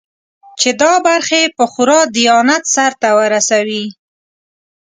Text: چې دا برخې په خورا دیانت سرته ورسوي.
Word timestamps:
چې 0.59 0.69
دا 0.81 0.93
برخې 1.07 1.41
په 1.57 1.63
خورا 1.71 1.99
دیانت 2.15 2.63
سرته 2.75 3.09
ورسوي. 3.19 3.85